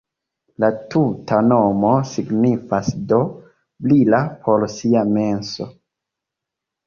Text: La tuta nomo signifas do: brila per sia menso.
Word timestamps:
La 0.61 0.69
tuta 0.93 1.41
nomo 1.49 1.89
signifas 2.11 2.89
do: 3.11 3.19
brila 3.89 4.21
per 4.47 4.65
sia 4.77 5.03
menso. 5.19 5.69